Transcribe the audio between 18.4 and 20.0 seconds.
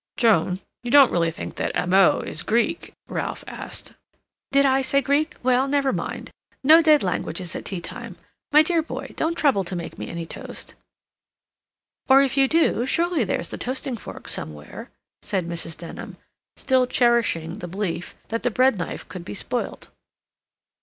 the bread knife could be spoilt.